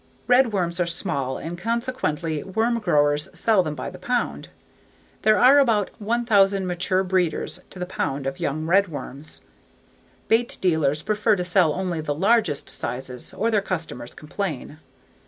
[0.27, 4.49] Redworms are small and consequently worm growers sell them by the pound.
[5.21, 9.41] There are about 1,000 mature breeders to the pound of young redworms.
[10.27, 14.79] Bait dealers prefer to sell only the largest sizes or their customers complain.